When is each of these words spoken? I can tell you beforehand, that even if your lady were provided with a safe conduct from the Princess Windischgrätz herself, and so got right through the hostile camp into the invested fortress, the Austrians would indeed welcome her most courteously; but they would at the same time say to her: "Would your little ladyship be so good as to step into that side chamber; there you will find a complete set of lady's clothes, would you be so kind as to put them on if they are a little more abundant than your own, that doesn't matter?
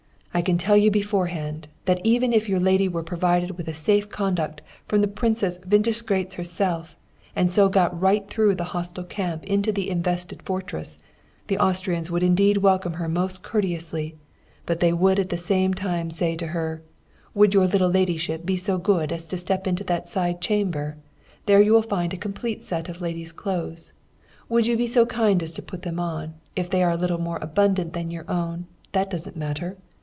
I 0.33 0.41
can 0.41 0.57
tell 0.57 0.77
you 0.77 0.89
beforehand, 0.91 1.67
that 1.83 1.99
even 2.05 2.31
if 2.31 2.47
your 2.47 2.61
lady 2.61 2.87
were 2.87 3.03
provided 3.03 3.57
with 3.57 3.67
a 3.67 3.73
safe 3.73 4.07
conduct 4.07 4.61
from 4.87 5.01
the 5.01 5.07
Princess 5.09 5.57
Windischgrätz 5.69 6.35
herself, 6.35 6.95
and 7.35 7.51
so 7.51 7.67
got 7.67 7.99
right 7.99 8.25
through 8.29 8.55
the 8.55 8.63
hostile 8.71 9.03
camp 9.03 9.43
into 9.43 9.73
the 9.73 9.89
invested 9.89 10.41
fortress, 10.41 10.97
the 11.47 11.57
Austrians 11.59 12.09
would 12.09 12.23
indeed 12.23 12.57
welcome 12.59 12.93
her 12.93 13.09
most 13.09 13.43
courteously; 13.43 14.15
but 14.65 14.79
they 14.79 14.93
would 14.93 15.19
at 15.19 15.27
the 15.29 15.37
same 15.37 15.73
time 15.73 16.09
say 16.09 16.37
to 16.37 16.47
her: 16.47 16.81
"Would 17.33 17.53
your 17.53 17.67
little 17.67 17.89
ladyship 17.91 18.45
be 18.45 18.55
so 18.55 18.77
good 18.77 19.11
as 19.11 19.27
to 19.27 19.37
step 19.37 19.67
into 19.67 19.83
that 19.83 20.07
side 20.07 20.39
chamber; 20.39 20.95
there 21.45 21.61
you 21.61 21.73
will 21.73 21.81
find 21.81 22.13
a 22.13 22.17
complete 22.17 22.63
set 22.63 22.87
of 22.87 23.01
lady's 23.01 23.33
clothes, 23.33 23.91
would 24.47 24.65
you 24.65 24.77
be 24.77 24.87
so 24.87 25.05
kind 25.05 25.43
as 25.43 25.53
to 25.55 25.61
put 25.61 25.81
them 25.81 25.99
on 25.99 26.35
if 26.55 26.69
they 26.69 26.81
are 26.83 26.91
a 26.91 26.97
little 26.97 27.19
more 27.19 27.37
abundant 27.41 27.91
than 27.91 28.09
your 28.11 28.25
own, 28.31 28.65
that 28.93 29.09
doesn't 29.09 29.35
matter? 29.35 29.77